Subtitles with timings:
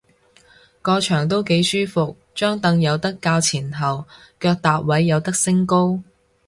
[0.81, 4.03] 個場都幾舒服，張櫈有得較前後，
[4.39, 6.01] 腳踏位有得升高